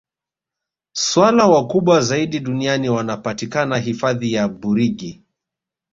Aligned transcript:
swala 0.95 1.47
wakubwa 1.47 2.01
zaidi 2.01 2.39
duniani 2.39 2.89
wanapatikana 2.89 3.77
hifadhi 3.77 4.33
ya 4.33 4.47
burigi 4.47 5.21